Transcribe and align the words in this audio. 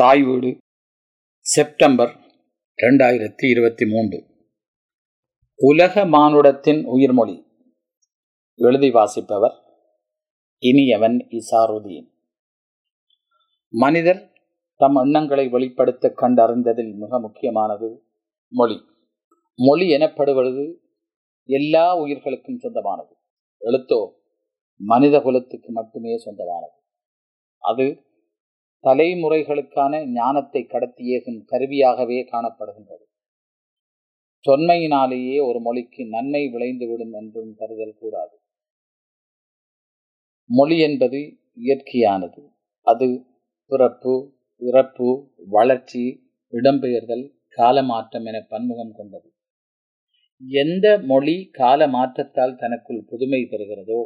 தாய் 0.00 0.22
வீடு 0.22 0.58
செப்டம்பர் 1.40 2.20
ரெண்டாயிரத்தி 2.82 3.50
இருபத்தி 3.50 3.86
மூன்று. 3.86 4.26
உலக 5.56 6.04
மானுடத்தின் 6.04 6.86
உயிர்மொழி. 6.86 7.46
எழுதி 8.54 8.90
வாசிப்பவர் 8.90 9.62
இனியவன் 10.58 11.28
இசாருதீன். 11.30 12.10
மனிதர் 13.68 14.32
தம் 14.76 14.94
எண்ணங்களை 14.94 15.48
வெளிப்படுத்த 15.48 16.12
கண்டறிந்ததில் 16.16 16.96
மிக 16.96 17.20
முக்கியமானது 17.20 18.02
மொழி. 18.48 18.80
மொழி 19.54 19.90
எனப்படுவது 19.90 20.80
எல்லா 21.46 21.96
உயிர்களுக்கும் 21.96 22.58
சொந்தமானது. 22.58 23.14
எழுத்தோ 23.60 24.12
மனித 24.76 25.20
குலத்துக்கு 25.20 25.72
மட்டுமே 25.72 26.18
சொந்தமானது. 26.18 26.74
அது 27.58 28.05
தலைமுறைகளுக்கான 28.84 29.92
ஞானத்தை 30.12 30.62
கடத்தியேகும் 30.64 31.40
கருவியாகவே 31.52 32.18
காணப்படுகின்றது. 32.32 33.04
தொன்மையினாலேயே 34.44 35.36
ஒரு 35.46 35.60
மொழிக்கு 35.60 36.02
நன்மை 36.06 36.42
விளைந்துவிடும் 36.48 37.12
என்றும் 37.12 37.54
கருதல் 37.54 37.96
கூடாது. 37.98 38.34
மொழி 40.50 40.76
என்பது 40.78 41.20
இயற்கையானது. 41.58 42.40
அது 42.86 43.08
பிறப்பு 43.70 44.14
இறப்பு 44.62 45.08
வளர்ச்சி 45.48 46.02
இடம்பெயர்தல் 46.52 47.24
காலமாற்றம் 47.58 48.24
என 48.24 48.38
பன்முகம் 48.48 48.94
கொண்டது. 48.94 49.28
எந்த 50.42 50.86
மொழி 51.04 51.36
கால 51.52 51.88
மாற்றத்தால் 51.88 52.56
தனக்குள் 52.56 53.02
புதுமை 53.04 53.40
பெறுகிறதோ 53.42 54.00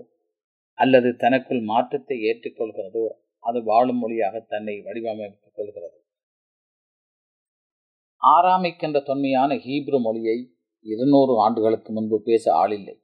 அல்லது 0.78 1.10
தனக்குள் 1.16 1.62
மாற்றத்தை 1.62 2.16
ஏற்றுக்கொள்கிறதோ 2.20 3.04
அது 3.40 3.62
வாழும் 3.64 3.98
மொழியாக 3.98 4.40
தன்னை 4.40 4.74
வடிவமைத்துக் 4.78 5.54
கொள்கிறது. 5.54 5.98
ஆறாமைக்கின்ற 8.22 9.02
தொன்மையான 9.02 9.54
ஹீப்ரு 9.54 10.00
மொழியை 10.00 10.54
இருநூறு 10.86 11.40
ஆண்டுகளுக்கு 11.40 11.92
முன்பு 11.92 12.22
பேச 12.22 12.44
ஆளில்லை. 12.54 13.02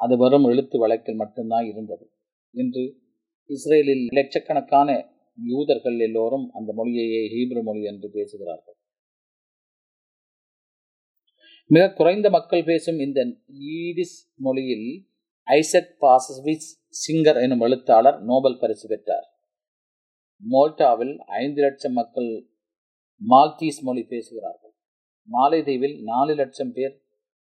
அது 0.00 0.16
வெறும் 0.16 0.44
எழுத்து 0.44 0.78
வழக்கில் 0.78 1.14
மட்டும்தான் 1.14 1.66
இருந்தது. 1.66 2.04
இன்று 2.50 2.82
இஸ்ரேலில் 3.46 4.04
லட்சக்கணக்கான 4.12 4.90
யூதர்கள் 5.44 5.98
எல்லோரும் 5.98 6.50
அந்த 6.52 6.72
மொழியையே 6.76 7.22
ஹீப்ரு 7.34 7.62
மொழி 7.62 7.82
என்று 7.82 8.10
பேசுகிறார்கள். 8.10 8.76
மிக 11.66 11.92
குறைந்த 11.92 12.30
மக்கள் 12.30 12.64
பேசும் 12.64 12.98
இந்த 12.98 13.20
ஈடிஸ் 13.76 14.16
மொழியில் 14.34 14.88
ஐசக் 15.54 15.92
பாசவிச் 16.00 16.66
சிங்கர் 17.00 17.38
எனும் 17.42 17.60
எழுத்தாளர் 17.60 18.18
நோபல் 18.22 18.58
பரிசு 18.58 18.88
பெற்றார். 18.88 19.26
மோல்டாவில் 20.42 21.18
ஐந்து 21.18 21.60
லட்சம் 21.62 21.92
மக்கள் 21.92 22.28
மால்தீஸ் 23.28 23.80
மொழி 23.80 24.02
பேசுகிறார்கள். 24.02 24.74
மாலைதீவில் 25.28 26.02
நாலு 26.02 26.34
லட்சம் 26.34 26.72
பேர் 26.72 26.94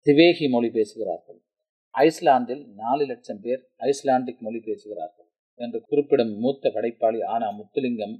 திவேகி 0.06 0.48
மொழி 0.50 0.70
பேசுகிறார்கள். 0.70 1.38
ஐஸ்லாந்தில் 1.94 2.64
நாலு 2.74 3.06
லட்சம் 3.06 3.40
பேர் 3.40 3.62
ஐஸ்லாண்டிக் 3.78 4.38
மொழி 4.38 4.60
பேசுகிறார்கள் 4.60 5.28
என்று 5.54 5.80
குறிப்பிடும் 5.80 6.34
மூத்த 6.38 6.70
படைப்பாளி 6.70 7.22
ஆனா 7.22 7.48
முத்துலிங்கம் 7.58 8.16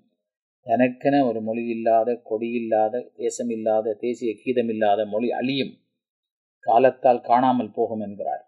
தனக்கென 0.67 1.25
ஒரு 1.27 1.43
மொழி 1.43 1.65
இல்லாத 1.67 2.23
கொடியில்லாத 2.31 3.05
தேசமில்லாத 3.17 3.97
தேசிய 3.99 4.33
கீதமில்லாத 4.45 5.07
மொழி 5.07 5.31
அழியும் 5.31 5.75
காலத்தால் 6.61 7.21
காணாமல் 7.21 7.75
போகும் 7.75 8.01
என்கிறார். 8.01 8.45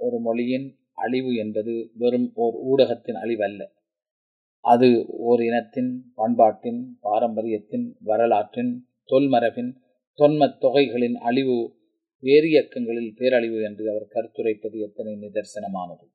ஒரு 0.00 0.18
மொழியின் 0.20 0.66
அழிவு 0.94 1.34
என்பது 1.34 1.90
வெறும் 1.94 2.30
ஓர் 2.34 2.56
ஊடகத்தின் 2.70 3.18
அழிவல்ல. 3.22 3.62
அது 4.64 4.88
ஓர் 5.06 5.42
இனத்தின் 5.42 5.90
பண்பாட்டின் 6.14 6.80
பாரம்பரியத்தின் 7.00 7.86
வரலாற்றின் 8.00 8.72
தொல்மரபின் 9.06 9.70
தொன்மத் 10.16 10.58
தொகைகளின் 10.60 11.18
அழிவு 11.20 11.58
வேரியக்கங்களில் 12.22 13.12
பேரழிவு 13.16 13.58
என்று 13.62 13.84
அவர் 13.90 14.08
கருத்துரைப்பது 14.14 14.78
எத்தனை 14.80 15.12
நிதர்சனமானது. 15.14 16.06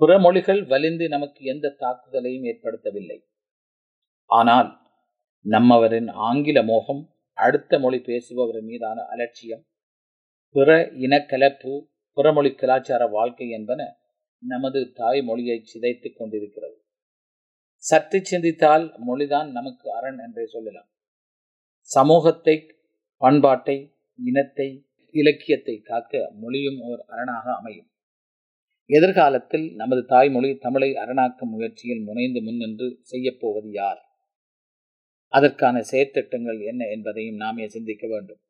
பிற 0.00 0.18
மொழிகள் 0.18 0.64
வலிந்து 0.64 1.08
நமக்கு 1.08 1.44
எந்த 1.44 1.76
தாக்குதலையும் 1.80 2.46
ஏற்படுத்தவில்லை. 2.52 3.18
ஆனால் 4.30 4.70
நம்மவரின் 5.44 6.10
ஆங்கில 6.10 6.62
மோகம் 6.62 7.02
அடுத்த 7.38 7.78
மொழி 7.78 7.98
பேசுபவர் 7.98 8.62
மீதான 8.62 9.02
அலட்சியம் 9.02 9.64
பிற 10.54 10.90
இனக்கலப்பு 10.92 11.72
புறமொழி 12.16 12.54
கலாச்சார 12.54 13.06
வாழ்க்கை 13.06 13.48
என்பன 13.48 13.80
நமது 14.42 14.92
தாய்மொழியை 14.96 15.58
சிதைத்துக் 15.62 16.16
கொண்டிருக்கிறது. 16.16 16.76
சற்று 17.76 18.24
சிந்தித்தால் 18.24 18.84
மொழிதான் 19.06 19.50
நமக்கு 19.50 19.94
அரண் 19.94 20.18
என்றே 20.18 20.46
சொல்லலாம். 20.46 20.88
சமூகத்தை 21.82 22.56
பண்பாட்டை 23.16 23.76
இனத்தை 24.18 24.86
இலக்கியத்தை 25.14 25.80
காக்க 25.80 26.32
மொழியும் 26.34 26.80
ஓர் 26.80 27.00
அரணாக 27.06 27.54
அமையும். 27.54 27.88
எதிர்காலத்தில் 28.90 29.74
நமது 29.74 30.04
தாய்மொழி 30.04 30.56
தமிழை 30.56 30.90
அரணாக்கும் 30.92 31.52
முயற்சியில் 31.52 32.02
முனைந்து 32.02 32.42
முன்னின்று 32.42 33.00
செய்யப்போவது 33.10 33.70
யார்? 33.70 34.00
அதற்கான 35.32 35.82
செயற்திட்டங்கள் 35.90 36.66
என்ன 36.66 36.86
என்பதையும் 36.86 37.36
நாமே 37.36 37.68
சிந்திக்க 37.68 38.06
வேண்டும். 38.08 38.40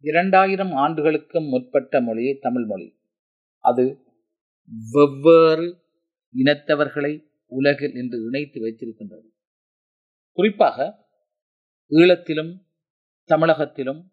இரண்டாயிரம் 0.00 0.72
ஆண்டுகளுக்கும் 0.72 1.44
முற்பட்ட 1.44 2.00
மொழி 2.00 2.38
தமிழ் 2.40 2.64
மொழி. 2.64 2.98
அது 3.58 4.04
வெவ்வேறு 4.90 5.82
இனத்தவர்களை 6.34 7.28
உலகில் 7.46 7.94
இன்று 7.94 8.18
இணைத்து 8.18 8.60
வைத்திருக்கின்றது. 8.60 9.28
குறிப்பாக 10.32 11.08
ஈழத்திலும் 11.90 12.66
தமிழகத்திலும் 13.28 14.12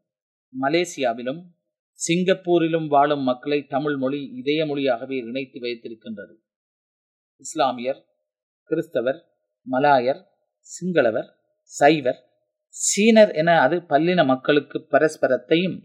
மலேசியாவிலும் 0.61 1.41
சிங்கப்பூரிலும் 2.07 2.87
வாழும் 2.87 3.21
மக்களை 3.21 3.65
தமிழ் 3.65 3.97
மொழி 3.97 4.23
இதய 4.23 4.65
மொழியாகவே 4.65 5.17
இணைத்து 5.17 5.59
வைத்திருக்கின்றது. 5.59 6.35
இஸ்லாமியர் 7.37 8.03
கிறிஸ்தவர் 8.63 9.27
மலாயர் 9.71 10.23
சிங்களவர் 10.61 11.29
சைவர் 11.61 12.26
சீனர் 12.77 13.33
என 13.33 13.59
அது 13.59 13.77
பல்லின 13.77 14.25
மக்களுக்கு 14.25 14.87
பரஸ்பரத்தையும் 14.91 15.77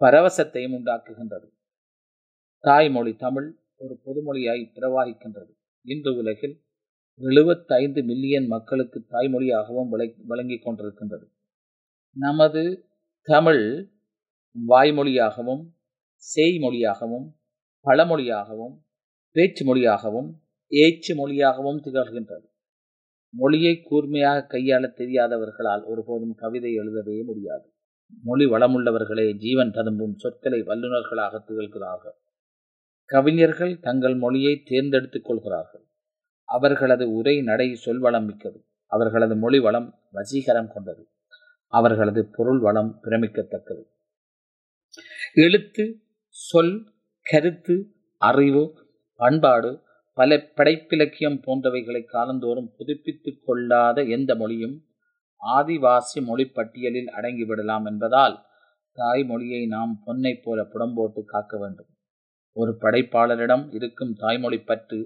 பரவசத்தையும் 0.00 0.74
உண்டாக்குகின்றது. 0.76 1.48
தாய்மொழி 2.58 3.14
தமிழ் 3.14 3.58
ஒரு 3.76 4.00
பொதுமொழியாய் 4.04 4.72
பிரவாகிக்கின்றது. 4.74 5.52
இன்று 5.84 6.16
உலகில் 6.16 6.62
எழுபத்தைந்து 7.14 8.04
மில்லியன் 8.04 8.46
மக்களுக்கு 8.46 9.06
தாய்மொழியாகவும் 9.10 9.88
வழங்கிக் 10.26 10.66
கொண்டிருக்கின்றது. 10.66 11.26
நமது 12.16 12.88
தமிழ் 13.22 13.90
வாய்மொழியாகவும் 14.68 15.74
செய்மொழியாகவும் 16.36 17.26
பழமொழியாகவும் 17.84 18.84
பேச்சு 19.30 19.64
மொழியாகவும் 19.64 20.42
ஏச்சு 20.68 21.14
மொழியாகவும் 21.14 21.80
திகழ்கின்றது. 21.84 22.49
மொழியை 23.32 23.80
கூர்மையாக 23.82 24.46
கையாள 24.46 24.92
தெரியாதவர்களால் 24.96 25.84
ஒருபோதும் 25.84 26.34
கவிதை 26.34 26.74
எழுதவே 26.74 27.22
முடியாது. 27.22 27.72
மொழி 28.22 28.46
வளமுள்ளவர்களே 28.46 29.36
ஜீவன் 29.36 29.70
ததும்பும் 29.70 30.18
சொற்களை 30.18 30.62
வல்லுநர்களாக 30.62 31.44
திகழ்கிறார்கள். 31.46 32.18
கவிஞர்கள் 33.04 33.78
தங்கள் 33.78 34.14
மொழியை 34.14 34.62
தேர்ந்தெடுத்துக் 34.64 35.24
கொள்கிறார்கள். 35.24 35.84
அவர்களது 36.44 37.12
உரை 37.12 37.42
நடை 37.42 37.74
சொல்வளம் 37.74 38.24
மிக்கது. 38.24 38.64
அவர்களது 38.86 39.36
மொழி 39.36 39.58
வளம் 39.58 39.98
வசீகரம் 40.12 40.72
கொண்டது. 40.72 41.08
அவர்களது 41.66 42.26
பொருள் 42.36 42.58
வளம் 42.58 43.00
பிரமிக்கத்தக்கது. 43.02 43.82
எழுத்து 45.34 46.02
சொல் 46.28 46.92
கருத்து 47.22 47.94
அறிவு 48.16 48.88
பண்பாடு 49.16 49.80
பல 50.20 50.36
படைப்பிலக்கியம் 50.36 51.38
போன்றவைகளை 51.46 52.04
காலந்தோறும் 52.04 52.72
புதுப்பித்து 52.76 53.30
கொள்ளாத 53.44 54.02
எந்த 54.02 54.34
மொழியும் 54.34 54.76
ஆதிவாசி 55.56 56.18
மொழி 56.22 56.44
பட்டியலில் 56.44 57.10
அடங்கிவிடலாம் 57.16 57.84
என்பதால் 57.84 58.36
தாய்மொழியை 58.96 59.66
நாம் 59.66 60.02
பொன்னை 60.04 60.40
போல 60.42 60.62
புடம்போட்டு 60.62 61.22
காக்க 61.24 61.58
வேண்டும். 61.58 61.86
ஒரு 62.52 62.76
படைப்பாளரிடம் 62.80 63.74
இருக்கும் 63.74 64.12
தாய்மொழி 64.14 64.58
பற்று 64.58 64.98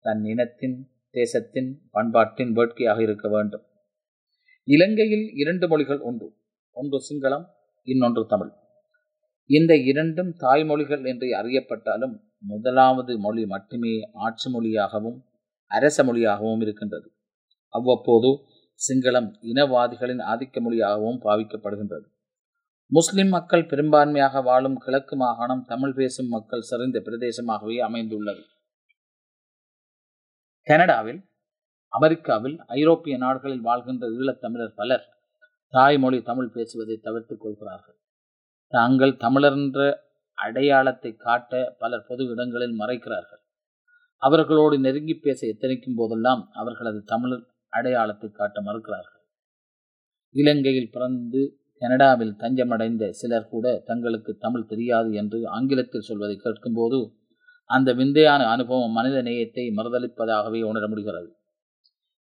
தன் 0.00 0.24
இனத்தின் 0.24 0.90
தேசத்தின் 1.10 1.70
பண்பாட்டின் 1.90 2.52
வேட்கையாக 2.52 3.02
இருக்க 3.02 3.28
வேண்டும். 3.28 3.64
இலங்கையில் 4.64 5.26
இரண்டு 5.34 5.68
மொழிகள் 5.68 5.98
உண்டு. 5.98 6.34
ஒன்று 6.70 6.98
சிங்களம் 7.10 7.44
இன்னொன்று 7.82 8.26
தமிழ். 8.26 8.50
இந்த 9.46 9.72
இரண்டும் 9.76 10.30
தாய்மொழிகள் 10.40 11.06
என்று 11.06 11.26
அறியப்பட்டாலும் 11.42 12.14
முதலாவது 12.38 13.18
மொழி 13.18 13.46
மட்டுமே 13.46 13.94
ஆட்சி 14.12 14.50
மொழியாகவும் 14.50 15.18
அரச 15.66 16.04
மொழியாகவும் 16.04 16.60
இருக்கின்றது. 16.60 17.08
அவ்வப்போது 17.68 18.30
சிங்களம் 18.80 19.30
இனவாதிகளின் 19.42 20.22
ஆதிக்க 20.32 20.60
மொழியாகவும் 20.60 21.20
பாவிக்கப்படுகின்றது. 21.22 22.06
முஸ்லிம் 22.90 23.28
மக்கள் 23.28 23.66
பெரும்பான்மையாக 23.66 24.42
வாழும் 24.42 24.78
கிழக்கு 24.78 25.16
மாகாணம் 25.16 25.64
தமிழ் 25.64 25.94
பேசும் 25.94 26.28
மக்கள் 26.28 26.60
சிறந்த 26.60 27.02
பிரதேசமாகவே 27.04 27.78
அமைந்துள்ளது. 27.78 28.42
கனடாவில் 30.62 31.20
அமெரிக்காவில் 31.88 32.56
ஐரோப்பிய 32.66 33.16
நாடுகளில் 33.16 33.60
வாழ்கின்ற 33.60 34.06
ஈழத்தமிழர் 34.08 34.74
பலர் 34.74 35.06
தாய்மொழி 35.68 36.22
தமிழ் 36.22 36.50
பேசுவதை 36.50 36.96
தவிர்த்துக் 36.96 37.40
கொள்கிறார்கள். 37.40 37.98
தாங்கள் 38.72 39.16
தமிழர் 39.16 39.52
என்ற 39.52 39.80
அடையாளத்தை 40.34 41.16
காட்ட 41.16 41.76
பலர் 41.78 42.06
பொது 42.06 42.24
இடங்களில் 42.24 42.78
மறைக்கிறார்கள். 42.78 43.42
அவர்களோடு 44.22 44.78
நெருங்கி 44.78 45.14
பேச 45.14 45.46
எத்தனைக்கும் 45.46 45.94
போதெல்லாம் 45.94 46.48
அவர்களது 46.52 47.02
தமிழர் 47.04 47.44
அடையாளத்தை 47.68 48.30
காட்ட 48.30 48.60
மறுக்கிறார்கள். 48.60 49.22
இலங்கையில் 50.34 50.90
பிறந்து 50.90 51.42
கனடாவில் 51.82 52.34
தஞ்சமடைந்த 52.38 53.08
சிலர் 53.10 53.48
கூட 53.48 53.82
தங்களுக்கு 53.84 54.36
தமிழ் 54.36 54.66
தெரியாது 54.66 55.12
என்று 55.12 55.48
ஆங்கிலத்தில் 55.48 56.00
சொல்வதை 56.00 56.36
கேட்கும்போது 56.36 56.98
அந்த 57.64 57.92
விந்தையான 57.92 58.42
அனுபவம் 58.46 58.92
மனித 58.92 59.22
நேயத்தை 59.22 59.64
மறுதளிப்பதாகவே 59.76 60.60
உணர 60.62 60.88
முடிகிறது. 60.88 61.28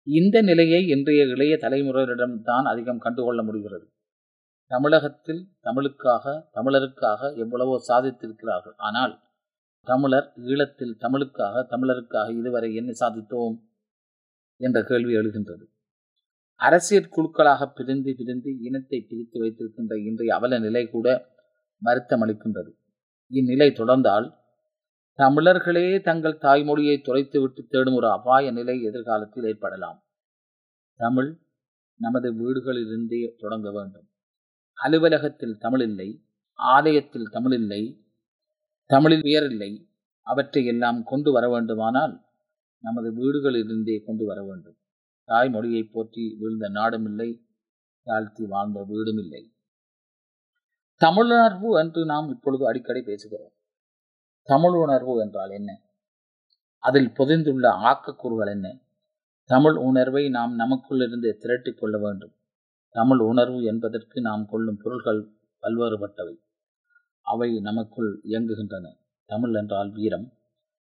இந்த 0.07 0.42
நிலையை 0.42 0.86
இன்றைய 0.86 1.24
இளைய 1.24 1.57
தலைமுறையிடம் 1.62 2.42
தான் 2.42 2.66
அதிகம் 2.66 2.98
கண்டுகொள்ள 2.98 3.44
முடிகிறது. 3.44 3.86
தமிழகத்தில் 4.71 5.42
தமிழுக்காக 5.63 6.33
தமிழருக்காக 6.54 7.38
எவ்வளவோ 7.38 7.75
சாதித்திருக்கிறார்கள். 7.88 8.75
ஆனால் 8.77 9.13
தமிழர் 9.88 10.27
ஈழத்தில் 10.45 10.95
தமிழுக்காக 11.00 11.65
தமிழருக்காக 11.69 12.27
இதுவரை 12.39 12.69
என்ன 12.74 12.92
சாதித்தோம் 13.00 13.56
என்ற 14.62 14.83
கேள்வி 14.83 15.13
எழுகின்றது. 15.15 15.65
அரசியல் 16.56 17.13
குழுக்களாக 17.15 17.65
பிரிந்து 17.74 18.12
பிரிந்து 18.15 18.51
இனத்தை 18.60 19.00
பிரித்து 19.10 19.39
வைத்திருக்கின்ற 19.39 19.94
இன்றைய 19.98 20.36
அவல 20.36 20.60
நிலை 20.60 20.83
கூட 20.89 21.07
வருத்தம் 21.81 22.21
அளிக்கின்றது 22.21 22.71
இந்நிலை 23.31 23.69
தொடர்ந்தால் 23.69 24.27
தமிழர்களே 25.19 25.88
தங்கள் 26.01 26.42
தாய்மொழியை 26.42 26.95
துரைத்துவிட்டு 27.07 27.62
தேடும் 27.68 27.94
ஒரு 27.94 28.07
அபாய 28.12 28.51
நிலை 28.51 28.75
எதிர்காலத்தில் 28.81 29.44
ஏற்படலாம். 29.44 30.00
தமிழ் 31.00 31.30
நமது 32.00 32.30
வீடுகளிலிருந்தே 32.33 33.19
தொடங்க 33.38 33.68
வேண்டும். 33.71 34.07
அலுவலகத்தில் 34.83 35.57
தமிழ் 35.57 35.83
இல்லை 35.89 36.09
ஆலயத்தில் 36.59 37.27
தமிழ் 37.31 37.53
இல்லை 37.53 37.81
தமிழில் 38.89 39.21
உயரில்லை 39.21 39.51
இல்லை 39.51 39.71
அவற்றை 40.27 40.62
எல்லாம் 40.65 41.00
கொண்டு 41.03 41.30
வர 41.31 41.45
வேண்டுமானால் 41.50 42.13
நமது 42.83 43.09
வீடுகளிலிருந்தே 43.19 43.95
கொண்டு 44.06 44.24
வர 44.25 44.39
வேண்டும். 44.44 44.77
தாய்மொழியை 45.30 45.83
போற்றி 45.91 46.24
வீழ்ந்த 46.39 46.68
நாடும் 46.69 47.06
இல்லை 47.06 47.30
தாழ்த்தி 48.07 48.45
வாழ்ந்த 48.45 48.80
வீடும் 48.89 49.18
இல்லை 49.18 49.44
தமிழுணர்வு 51.01 51.69
என்று 51.80 52.01
நாம் 52.06 52.27
இப்பொழுது 52.30 52.63
அடிக்கடி 52.68 53.01
பேசுகிறோம். 53.01 53.53
தமிழ் 54.50 54.75
உணர்வு 54.83 55.13
என்றால் 55.21 55.50
என்ன? 55.50 55.71
அதில் 56.83 57.12
பொதிந்துள்ள 57.13 57.65
ஆக்கக்கூறுகள் 57.89 58.51
என்ன? 58.56 58.68
தமிழ் 59.50 59.77
உணர்வை 59.88 60.24
நாம் 60.30 60.53
நமக்குள்ளிருந்து 60.59 61.30
திரட்டிக் 61.33 61.80
கொள்ள 61.80 61.97
வேண்டும். 61.97 62.33
தமிழ் 62.95 63.18
உணர்வு 63.18 63.63
என்பதற்கு 63.63 64.22
நாம் 64.22 64.45
கொள்ளும் 64.45 64.80
பொருள்கள் 64.84 65.22
பல்வேறுபட்டவை. 65.63 66.36
அவை 67.22 67.60
நமக்குள் 67.60 68.22
இயங்குகின்றன. 68.24 68.86
தமிழ் 69.25 69.54
என்றால் 69.54 69.92
வீரம் 69.92 70.28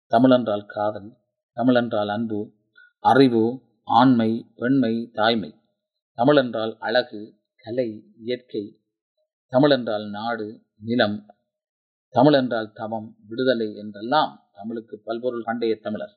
தமிழ் 0.07 0.31
என்றால் 0.31 0.65
காதல் 0.67 1.17
தமிழ் 1.53 1.75
என்றால் 1.75 2.09
அன்பு 2.09 2.53
அறிவு 2.99 3.43
ஆண்மை 3.85 4.47
பெண்மை 4.57 5.11
தாய்மை. 5.12 5.55
தமிழ் 6.12 6.37
என்றால் 6.37 6.77
அழகு 6.79 7.21
கலை 7.57 8.15
இயற்கை. 8.19 8.65
தமிழ் 9.47 9.71
என்றால் 9.71 10.07
நாடு 10.09 10.62
நிலம். 10.77 11.27
தமிழ் 12.15 12.33
என்றால் 12.33 12.73
தவம் 12.73 13.17
விடுதலை 13.29 13.75
என்றெல்லாம் 13.75 14.33
தமிழுக்கு 14.53 15.01
பல்பொருள் 15.05 15.43
பண்டைய 15.45 15.79
தமிழர். 15.81 16.15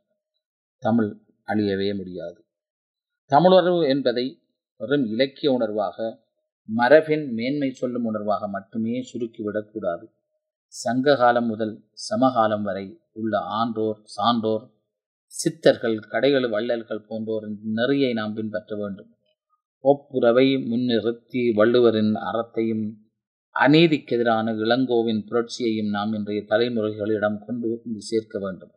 தமிழ் 0.83 1.11
அழியவே 1.47 1.95
முடியாது. 1.95 2.39
தமிழுணர்வு 3.31 3.87
என்பதை 3.87 4.25
வெறும் 4.77 5.05
இலக்கிய 5.05 5.57
உணர்வாக 5.59 6.17
மரபின் 6.65 7.33
மேன்மை 7.33 7.71
சொல்லும் 7.71 8.05
உணர்வாக 8.05 8.47
மட்டுமே 8.47 8.95
சுருக்கிவிடக்கூடாது. 9.01 10.05
சங்க 10.65 11.15
காலம் 11.15 11.45
முதல் 11.45 11.83
சமகாலம் 12.09 12.61
வரை 12.61 13.01
உள்ள 13.11 13.37
ஆண்டோர் 13.37 13.99
சான்றோர் 14.03 14.65
சித்தர்கள் 15.25 15.99
கடைகள் 15.99 16.49
வள்ளல்கள் 16.49 17.05
போன்றோரின் 17.09 17.57
நெறியை 17.75 18.13
நாம் 18.13 18.33
பின்பற்ற 18.33 18.75
வேண்டும். 18.75 19.09
ஒப்புரவை 19.83 20.47
முன்னிறுத்தி 20.63 21.41
வள்ளுவரின் 21.53 22.13
அறத்தையும் 22.13 22.85
அநீதிக்கு 23.55 24.13
எதிரான 24.15 24.53
இளங்கோவின் 24.53 25.25
புரட்சியையும் 25.25 25.89
நாம் 25.89 26.13
இன்றைய 26.13 26.41
தலைமுறைகளிடம் 26.47 27.45
கொண்டு 27.45 27.81
வந்து 27.83 28.01
சேர்க்க 28.01 28.39
வேண்டும். 28.39 28.71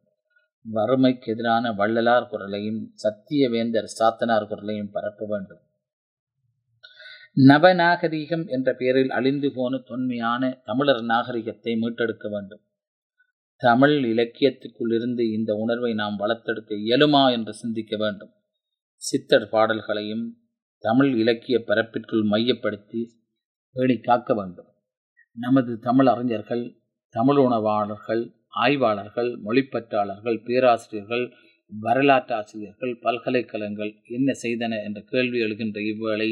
வறுமைக்கு 0.62 1.32
எதிரான 1.32 1.72
வள்ளலார் 1.72 2.28
குரலையும் 2.28 2.94
சத்தியவேந்தர் 3.02 3.94
சாத்தனார் 3.98 4.48
குரலையும் 4.48 4.90
பரப்ப 4.90 5.26
வேண்டும். 5.28 5.62
நவநாகரீகம் 7.36 8.44
என்ற 8.48 8.68
பெயரில் 8.74 9.10
அழிந்து 9.10 9.52
போன 9.52 9.78
தொன்மையான 9.78 10.42
தமிழர் 10.64 11.02
நாகரிகத்தை 11.02 11.72
மீட்டெடுக்க 11.76 12.28
வேண்டும். 12.28 12.62
தமிழ் 13.60 13.96
இலக்கியத்துக்குள்ளிருந்து 14.04 15.24
இந்த 15.32 15.54
உணர்வை 15.54 15.94
நாம் 15.94 16.16
வளர்த்தெடுக்க 16.18 16.72
இயலுமா 16.86 17.32
என்று 17.32 17.52
சிந்திக்க 17.54 17.96
வேண்டும். 17.96 18.32
சித்தர் 19.02 19.48
பாடல்களையும் 19.48 20.24
தமிழ் 20.84 21.12
இலக்கிய 21.14 21.58
பரப்பிற்குள் 21.66 22.24
மையப்படுத்தி 22.24 23.02
பேணி 23.76 23.96
காக்க 23.98 24.34
வேண்டும். 24.34 24.70
நமது 25.36 25.72
தமிழ் 25.78 26.06
அறிஞர்கள் 26.06 26.64
தமிழ் 27.14 27.36
உணவாளர்கள் 27.36 28.22
ஆய்வாளர்கள் 28.48 29.30
மொழிப்பற்றாளர்கள் 29.44 30.38
பேராசிரியர்கள் 30.44 31.24
வரலாற்றாசிரியர்கள் 31.72 32.92
பல்கலைக்கழகங்கள் 33.00 33.92
என்ன 34.08 34.30
செய்தன 34.42 34.74
என்ற 34.84 35.00
கேள்வி 35.00 35.38
எழுகின்ற 35.42 35.78
இவ்வேளை 35.86 36.28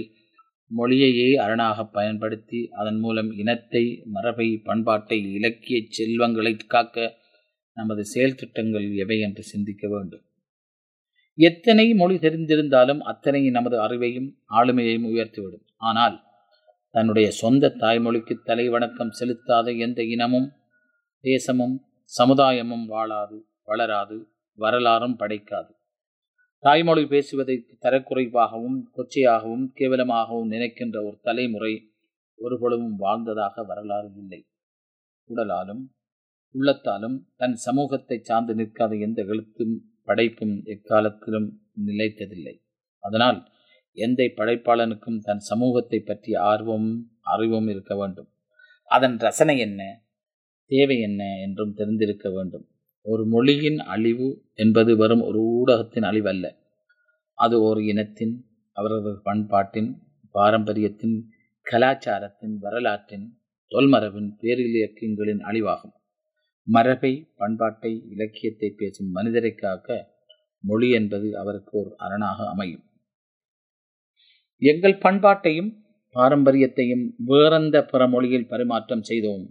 மொழியையே 0.70 1.36
அரணாக 1.36 1.86
பயன்படுத்தி 1.86 2.68
அதன் 2.70 2.98
மூலம் 2.98 3.32
இனத்தை 3.32 4.02
மரபை 4.04 4.56
பண்பாட்டை 4.64 5.32
இலக்கிய 5.32 5.86
செல்வங்களை 5.88 6.56
காக்க 6.56 7.22
நமது 7.72 8.04
செயல் 8.04 8.34
திட்டங்கள் 8.34 8.94
எவை 8.94 9.20
என்று 9.20 9.42
சிந்திக்க 9.42 9.88
வேண்டும். 9.88 10.24
எத்தனை 11.34 11.94
மொழி 11.94 12.16
தெரிந்திருந்தாலும் 12.16 12.98
அத்தனை 12.98 13.50
நமது 13.50 13.76
அறிவையும் 13.78 14.28
ஆளுமையையும் 14.48 15.08
உயர்த்திவிடும். 15.08 15.64
ஆனால் 15.76 16.22
தன்னுடைய 16.90 17.30
சொந்த 17.30 17.68
தாய்மொழிக்கு 17.68 18.34
தலை 18.42 18.68
வணக்கம் 18.68 19.16
செலுத்தாத 19.20 19.78
எந்த 19.78 20.02
இனமும் 20.02 20.52
தேசமும் 21.20 21.86
சமுதாயமும் 22.18 22.86
வாழாது 22.88 23.38
வளராது 23.64 24.28
வரலாறும் 24.58 25.16
படைக்காது. 25.18 25.73
தாய்மொழி 26.64 27.06
பேசுவதை 27.06 27.66
தரக்குறைவாகவும் 27.80 28.78
கொச்சையாகவும் 28.96 29.64
கேவலமாகவும் 29.74 30.46
நினைக்கின்ற 30.46 31.04
ஒரு 31.04 31.18
தலைமுறை 31.22 31.92
ஒருபொழுதும் 32.38 32.94
வாழ்ந்ததாக 32.96 33.64
வரலாறு 33.64 34.10
இல்லை. 34.16 34.46
உடலாலும் 35.28 35.82
உள்ளத்தாலும் 36.54 37.16
தன் 37.36 37.54
சமூகத்தை 37.54 38.18
சார்ந்து 38.22 38.54
நிற்காத 38.54 39.00
எந்த 39.00 39.22
எழுத்தும் 39.22 39.74
படைப்பும் 40.02 40.62
எக்காலத்திலும் 40.64 41.48
நிலைத்ததில்லை. 41.86 42.62
அதனால் 42.98 43.48
எந்த 43.92 44.22
படைப்பாளனுக்கும் 44.22 45.18
தன் 45.18 45.38
சமூகத்தை 45.38 46.00
பற்றி 46.00 46.34
ஆர்வமும் 46.34 47.10
அறிவும் 47.20 47.68
இருக்க 47.68 47.96
வேண்டும். 47.96 48.30
அதன் 48.84 49.18
ரசனை 49.18 49.58
என்ன? 49.58 49.82
தேவை 50.70 51.00
என்ன? 51.00 51.24
என்றும் 51.42 51.74
தெரிந்திருக்க 51.74 52.30
வேண்டும். 52.30 52.68
ஒரு 53.06 53.26
மொழியின் 53.26 53.76
அழிவு 53.76 54.42
என்பது 54.54 54.96
வெறும் 54.96 55.20
ஒரு 55.20 55.40
ஊடகத்தின் 55.54 56.06
அழிவல்ல. 56.08 56.46
அது 57.34 57.62
ஒரு 57.62 57.84
இனத்தின் 57.84 58.44
அவரது 58.72 59.20
பண்பாட்டின் 59.22 59.98
பாரம்பரியத்தின் 60.30 61.28
கலாச்சாரத்தின் 61.62 62.56
வரலாற்றின் 62.58 63.38
தொல்மரபின் 63.70 64.30
பேரிலக்கியங்களின் 64.40 65.42
அழிவாகும். 65.42 65.94
மரபை 66.62 67.32
பண்பாட்டை 67.36 68.02
இலக்கியத்தை 68.08 68.70
பேசும் 68.70 69.10
மனிதரை 69.10 69.54
காக்க 69.54 70.12
மொழி 70.58 70.90
என்பது 70.90 71.38
அவருக்கு 71.38 71.78
ஒரு 71.78 71.94
அரணாக 71.96 72.48
அமையும். 72.48 72.84
எங்கள் 74.58 74.98
பண்பாட்டையும் 74.98 75.72
பாரம்பரியத்தையும் 76.14 77.14
வேறெந்த 77.16 77.84
பிற 77.84 78.08
மொழியில் 78.08 78.46
பரிமாற்றம் 78.46 79.02
செய்தோம். 79.02 79.50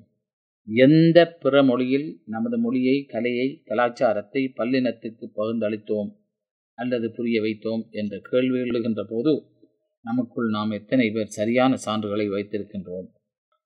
எந்த 0.65 1.37
பிற 1.39 1.63
மொழியில் 1.63 2.21
நமது 2.25 2.57
மொழியை 2.59 3.03
கலையை 3.03 3.61
கலாச்சாரத்தை 3.65 4.53
பல்லினத்துக்கு 4.57 5.25
பகிர்ந்தளித்தோம். 5.35 6.22
அல்லது 6.73 7.11
புரிய 7.11 7.41
வைத்தோம் 7.41 7.83
என்ற 7.91 8.19
கேள்வி 8.23 8.59
எழுகின்ற 8.59 9.03
போது 9.03 9.45
நமக்குள் 10.01 10.49
நாம் 10.49 10.71
எத்தனை 10.71 11.11
பேர் 11.11 11.27
சரியான 11.27 11.77
சான்றுகளை 11.85 12.25
வைத்திருக்கின்றோம். 12.29 13.07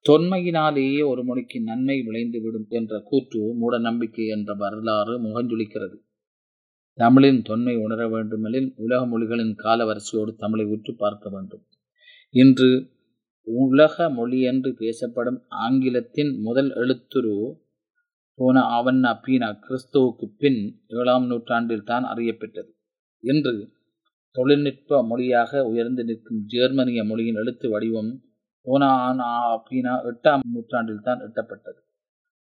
தொன்மையினாலேயே 0.09 1.07
ஒரு 1.07 1.23
மொழிக்கு 1.23 1.61
நன்மை 1.61 2.01
விளைந்துவிடும் 2.01 2.67
என்ற 2.69 2.99
கூற்று 2.99 3.53
மூட 3.55 3.77
நம்பிக்கை 3.77 4.27
என்ற 4.27 4.53
வரலாறு 4.53 5.15
முகஞ்சொலிக்கிறது. 5.21 5.97
தமிழின் 6.93 7.41
தொன்மை 7.41 7.75
உணர 7.75 8.07
வேண்டுமெனில் 8.07 8.73
உலக 8.75 9.05
மொழிகளின் 9.05 9.55
காலவரிசையோடு 9.57 10.35
தமிழை 10.35 10.65
உற்று 10.65 10.95
பார்க்க 10.95 11.29
வேண்டும். 11.29 11.63
இன்று 12.29 12.95
உலக 13.43 14.09
மொழி 14.09 14.41
என்று 14.41 14.73
பேசப்படும் 14.73 15.41
ஆங்கிலத்தின் 15.47 16.39
முதல் 16.39 16.71
எழுத்துரு 16.75 17.35
போன 18.33 18.59
அவன்னா 18.59 19.11
பீனா 19.25 19.49
கிறிஸ்துவுக்கு 19.65 20.25
பின் 20.37 20.83
ஏழாம் 20.87 21.25
நூற்றாண்டில் 21.25 21.83
தான் 21.83 22.03
அறியப்பெற்றது. 22.03 22.71
இன்று 23.23 23.53
தொழில்நுட்ப 24.35 24.99
மொழியாக 25.07 25.61
உயர்ந்து 25.65 26.03
நிற்கும் 26.03 26.41
ஜெர்மனிய 26.45 27.03
மொழியின் 27.03 27.35
எழுத்து 27.35 27.67
வடிவம் 27.69 28.11
ஓனா 28.65 28.89
ஆனா 29.05 29.27
பீனா 29.67 29.93
எட்டாம் 30.09 30.43
நூற்றாண்டில் 30.53 31.05
தான் 31.07 31.21
எட்டப்பட்டது. 31.27 31.79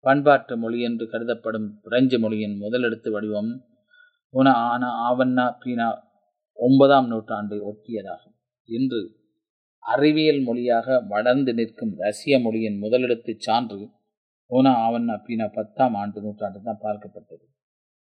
பண்பாட்டு 0.04 0.54
மொழி 0.58 0.78
என்று 0.80 1.04
கருதப்படும் 1.06 1.68
பிரெஞ்சு 1.82 2.18
மொழியின் 2.18 2.56
முதல் 2.56 2.82
எழுத்து 2.82 3.10
வடிவம் 3.10 3.50
ஓனா 4.34 4.52
ஆனா 4.70 4.88
ஆவண்ணா 5.08 5.46
பீனா 5.64 5.88
ஒன்பதாம் 6.58 7.08
நூற்றாண்டை 7.10 7.58
ஒட்டியதாகும். 7.70 8.36
இன்று 8.68 9.00
அறிவியல் 9.82 10.42
மொழியாக 10.42 10.96
வளர்ந்து 11.08 11.52
நிற்கும் 11.54 11.94
ரஷ்ய 11.98 12.34
மொழியின் 12.40 12.78
முதலெழுத்து 12.82 13.34
சான்று 13.38 13.80
ஓனா 14.50 14.72
ஆவண்ணா 14.86 15.16
பீனா 15.26 15.46
பத்தாம் 15.52 15.94
ஆண்டு 15.94 16.18
நூற்றாண்டு 16.20 16.60
தான் 16.62 16.82
பார்க்கப்பட்டது. 16.82 17.44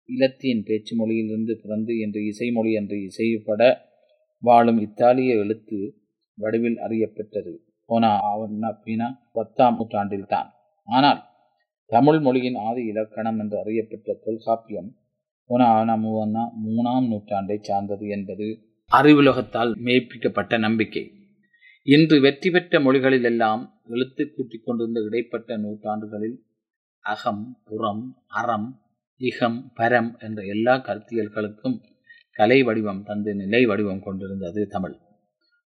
இலத்தியின் 0.09 0.64
பேச்சு 0.64 0.97
மொழியிலிருந்து 0.97 1.54
பிறந்து 1.62 1.99
என்று 1.99 2.21
இசைமொழி 2.30 2.73
என்று 2.73 2.97
இசைப்பட 3.02 3.62
வாழும் 4.42 4.80
இத்தாலிய 4.80 5.35
எழுத்து 5.35 5.78
வடிவில் 6.38 6.78
அறியப்பெற்றது. 6.78 7.52
ஓனா 7.88 8.11
ஆவண்ணா 8.30 8.71
பீனா 8.85 9.09
பத்தாம் 9.32 9.76
நூற்றாண்டில் 9.76 10.26
தான் 10.26 10.49
ஆனால் 10.88 11.21
தமிழ் 11.90 12.21
மொழியின் 12.21 12.59
ஆதி 12.68 12.82
இலக்கணம் 12.85 13.38
என்று 13.38 13.56
அறியப்பெற்ற 13.62 14.14
தொல்காப்பியம் 14.25 14.90
ஓனா 15.50 15.66
ஆனா 15.78 15.94
மூவன்னா 16.04 16.42
மூணாம் 16.66 17.09
நூற்றாண்டை 17.09 17.56
சார்ந்தது 17.61 18.06
என்பது 18.09 18.47
அறிவுலகத்தால் 18.90 19.73
மெய்ப்பிக்கப்பட்ட 19.85 20.59
நம்பிக்கை. 20.59 21.04
இன்று 21.87 22.16
வெற்றி 22.21 22.50
பெற்ற 22.50 22.80
மொழிகளிலெல்லாம் 22.80 23.62
எழுத்து 23.87 24.23
கூட்டிக் 24.30 24.64
கொண்டிருந்த 24.64 25.00
இடைப்பட்ட 25.00 25.56
நூற்றாண்டுகளில் 25.56 26.37
அகம் 27.04 27.44
புறம் 27.64 28.02
அறம் 28.40 28.68
இகம் 29.23 29.59
பரம் 29.81 30.19
என்ற 30.19 30.43
எல்லா 30.45 30.75
கருத்தியல்களுக்கும் 30.76 31.76
கலை 32.33 32.62
வடிவம் 32.62 33.02
தந்து 33.02 33.35
நிலை 33.35 33.67
வடிவம் 33.67 34.02
கொண்டிருந்தது 34.02 34.67
தமிழ். 34.67 34.97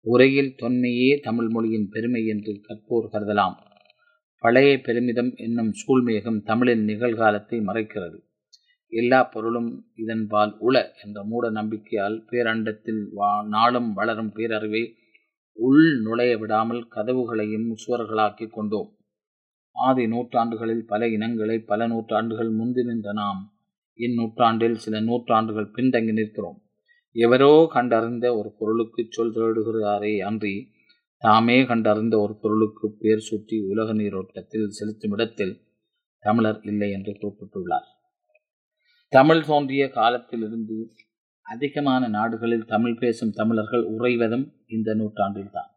உரையில் 0.01 0.55
தொன்மையே 0.63 1.21
தமிழ் 1.21 1.49
மொழியின் 1.49 1.89
பெருமை 1.89 2.27
என்று 2.27 2.53
கற்போர் 2.69 3.09
கருதலாம். 3.13 3.57
பழைய 4.39 4.79
பெருமிதம் 4.79 5.33
என்னும் 5.37 5.73
சூழ்மேகம் 5.73 6.43
தமிழின் 6.43 6.85
நிகழ்காலத்தை 6.85 7.59
மறைக்கிறது. 7.63 8.19
எல்லா 8.93 9.25
பொருளும் 9.25 9.87
இதன்பால் 9.97 10.57
உள 10.59 10.95
என்ற 11.05 11.25
மூட 11.25 11.51
நம்பிக்கையால் 11.51 12.25
பேரண்டத்தில் 12.31 13.03
வா 13.11 13.43
நாளும் 13.49 13.93
வளரும் 13.93 14.33
பேரறிவை 14.35 14.95
உள் 15.53 16.01
நுழைய 16.01 16.39
விடாமல் 16.39 16.89
கதவுகளையும் 16.95 17.69
சுவர்களாக்கி 17.83 18.49
கொண்டோம். 18.51 18.91
ஆதி 19.87 20.05
நூற்றாண்டுகளில் 20.07 20.85
பல 20.85 21.09
இனங்களை 21.09 21.57
பல 21.71 21.87
நூற்றாண்டுகள் 21.87 22.51
முந்தி 22.51 22.83
நின்ற 22.85 23.13
நாம் 23.13 23.41
இந்நூற்றாண்டில் 23.99 24.77
சில 24.85 24.97
நூற்றாண்டுகள் 25.01 25.73
பின்தங்கி 25.77 26.13
நிற்கிறோம். 26.13 26.59
எவரோ 27.17 27.53
கண்டறிந்த 27.75 28.27
ஒரு 28.37 28.51
பொருளுக்கு 28.59 29.03
சொல் 29.09 29.35
தேடுகிறாரே 29.37 30.13
அன்றி 30.29 30.55
தாமே 31.23 31.57
கண்டறிந்த 31.65 32.15
ஒரு 32.21 32.35
பொருளுக்கு 32.43 32.87
பேர் 33.01 33.27
சுற்றி 33.29 33.57
உலக 33.73 33.93
நீரோட்டத்தில் 33.93 34.69
செலுத்தும் 34.69 35.15
இடத்தில் 35.17 35.55
தமிழர் 36.25 36.61
இல்லை 36.63 36.89
என்று 36.91 37.13
குறிப்பிட்டுள்ளார். 37.13 37.89
தமிழ் 39.13 39.43
தோன்றிய 39.45 39.85
காலத்திலிருந்து 39.91 40.79
அதிகமான 41.47 42.03
நாடுகளில் 42.09 42.65
தமிழ் 42.65 42.99
பேசும் 42.99 43.33
தமிழர்கள் 43.33 43.85
உறைவதும் 43.97 44.47
இந்த 44.67 44.91
நூற்றாண்டில்தான். 44.95 45.71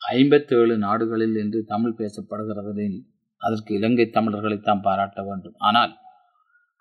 ஐம்பத்தேழு 0.00 0.74
நாடுகளில் 0.78 1.36
இன்று 1.42 1.60
தமிழ் 1.64 1.96
பேசப்படுகிறதில் 1.98 2.96
அதற்கு 3.36 3.74
இலங்கை 3.74 4.04
தமிழர்களைத்தான் 4.04 4.82
பாராட்ட 4.82 5.22
வேண்டும். 5.22 5.54
ஆனால் 5.56 5.96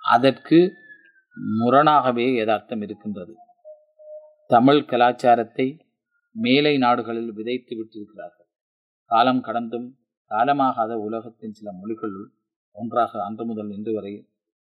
அதற்கு 0.01 0.73
முரணாகவே 1.57 2.33
யதார்த்தம் 2.33 2.81
இருக்கின்றது. 2.81 3.35
தமிழ் 4.47 4.85
கலாச்சாரத்தை 4.85 5.85
மேலை 6.31 6.77
நாடுகளில் 6.77 7.33
விதைத்து 7.33 7.75
விட்டிருக்கிறார்கள். 7.75 8.49
காலம் 9.05 9.41
கடந்தும் 9.41 9.97
காலமாகாத 10.29 10.93
உலகத்தின் 10.93 11.51
சில 11.51 11.71
மொழிகளுள் 11.71 12.27
ஒன்றாக 12.71 13.23
அன்று 13.23 13.45
முதல் 13.45 13.69
இன்று 13.69 13.93
வரை 13.93 14.29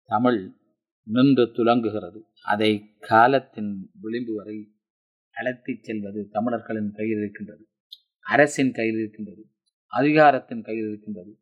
தமிழ் 0.06 0.56
நின்று 1.04 1.46
துலங்குகிறது. 1.46 2.20
அதை 2.44 2.96
காலத்தின் 3.00 3.92
விளிம்பு 4.02 4.36
வரை 4.36 4.74
அழைத்துச் 5.32 5.84
செல்வது 5.84 6.28
தமிழர்களின் 6.32 6.92
கையில் 6.92 7.18
இருக்கின்றது. 7.18 7.68
அரசின் 8.22 8.72
கையில் 8.72 8.98
இருக்கின்றது. 8.98 9.50
அதிகாரத்தின் 9.88 10.62
கையில் 10.62 10.88
இருக்கின்றது. 10.88 11.40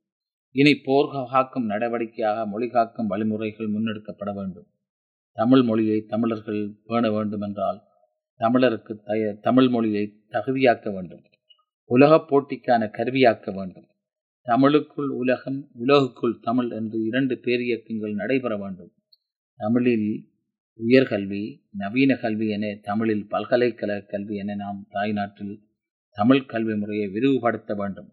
இனி 0.52 0.76
போர் 0.76 1.30
காக்கும் 1.30 1.70
நடவடிக்கையாக 1.70 2.48
மொழி 2.48 2.68
காக்கும் 2.68 3.08
வழிமுறைகள் 3.08 3.72
முன்னெடுக்கப்பட 3.72 4.34
வேண்டும். 4.34 4.68
தமிழ் 5.32 5.62
மொழியை 5.62 6.02
தமிழர்கள் 6.02 6.76
பேண 6.86 7.12
வேண்டும் 7.12 7.42
என்றால் 7.42 7.82
தமிழருக்கு 8.40 9.00
தய 9.06 9.40
தமிழ் 9.40 9.70
மொழியை 9.70 10.24
தகுதியாக்க 10.32 10.94
வேண்டும். 10.94 11.22
உலகப் 11.86 12.34
போட்டிக்கான 12.34 12.90
கருவியாக்க 12.90 13.54
வேண்டும். 13.54 13.88
தமிழுக்குள் 14.46 15.08
உலகம் 15.08 15.70
உலகுக்குள் 15.74 16.40
தமிழ் 16.42 16.70
என்று 16.70 17.04
இரண்டு 17.04 17.36
பேரியக்கங்கள் 17.36 18.14
நடைபெற 18.14 18.58
வேண்டும். 18.58 18.92
தமிழில் 19.56 20.30
உயர்கல்வி 20.78 21.62
நவீன 21.72 22.16
கல்வி 22.16 22.50
என 22.50 22.80
தமிழில் 22.82 23.28
பல்கலைக்கழக 23.28 24.06
கல்வி 24.08 24.36
என 24.36 24.56
நாம் 24.56 24.86
தாய்நாட்டில் 24.90 25.60
தமிழ் 26.12 26.46
கல்வி 26.46 26.76
முறையை 26.76 27.08
விரிவுபடுத்த 27.08 27.76
வேண்டும். 27.76 28.10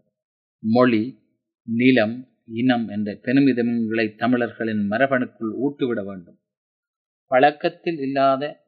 மொழி 0.58 1.22
நிலம் 1.64 2.28
இனம் 2.46 2.88
என்ற 2.88 3.12
பெருமிதங்களை 3.12 4.14
தமிழர்களின் 4.14 4.90
மரபணுக்குள் 4.90 5.52
ஊட்டுவிட 5.54 6.04
வேண்டும். 6.04 6.38
பழக்கத்தில் 7.26 7.98
இல்லாத 7.98 8.62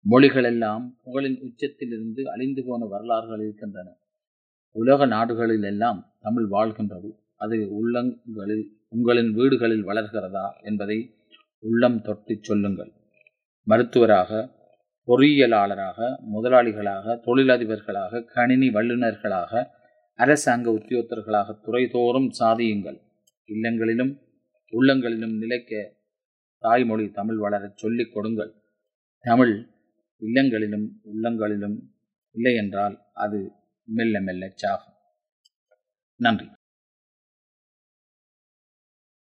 மொழிகளெல்லாம் 0.00 0.98
புகழின் 1.04 1.38
உச்சத்திலிருந்து 1.40 2.22
அழிந்து 2.22 2.64
போன 2.66 2.84
வரலாறுகள் 2.84 3.40
இருக்கின்றன. 3.40 3.96
உலக 4.70 5.06
நாடுகளில் 5.06 5.62
எல்லாம் 5.62 6.14
தமிழ் 6.20 6.48
வாழ்கின்றது. 6.50 7.10
அது 7.36 7.72
உள்ளங்களில் 7.72 8.78
உங்களின் 8.88 9.32
வீடுகளில் 9.32 9.86
வளர்கிறதா 9.86 10.50
என்பதை 10.62 11.14
உள்ளம் 11.58 12.02
தொட்டு 12.02 12.38
சொல்லுங்கள். 12.40 12.92
மருத்துவராக 13.62 14.60
பொறியியலாளராக 15.06 16.18
முதலாளிகளாக 16.32 17.20
தொழிலதிபர்களாக 17.26 18.24
கணினி 18.24 18.68
வல்லுநர்களாக 18.68 19.66
அரசாங்க 20.14 20.70
உத்தியோகத்தர்களாக 20.70 21.58
துறைதோறும் 21.62 22.30
சாதியுங்கள். 22.38 23.00
இல்லங்களிலும் 23.44 24.20
உள்ளங்களிலும் 24.70 25.38
நிலைக்க 25.38 25.96
தாய்மொழி 26.58 27.10
தமிழ் 27.10 27.36
வளரச் 27.36 27.76
சொல்லிக் 27.76 28.12
கொடுங்கள். 28.12 28.54
தமிழ் 29.20 29.66
இல்லங்களிலும் 30.18 31.00
உள்ளங்களிலும் 31.02 31.94
இல்லையென்றால் 32.32 33.02
அது 33.14 33.52
மெல்ல 33.84 34.20
மெல்ல 34.20 34.52
சாகும். 34.54 34.94
நன்றி. 36.16 36.46